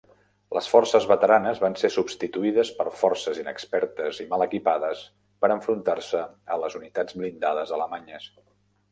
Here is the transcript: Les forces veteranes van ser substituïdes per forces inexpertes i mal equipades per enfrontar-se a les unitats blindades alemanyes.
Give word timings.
Les 0.57 0.67
forces 0.69 1.03
veteranes 1.09 1.59
van 1.63 1.75
ser 1.81 1.89
substituïdes 1.95 2.71
per 2.79 2.85
forces 3.01 3.41
inexpertes 3.41 4.21
i 4.23 4.25
mal 4.31 4.45
equipades 4.45 5.03
per 5.45 5.51
enfrontar-se 5.57 6.23
a 6.55 6.57
les 6.63 6.79
unitats 6.79 7.19
blindades 7.21 7.75
alemanyes. 7.79 8.27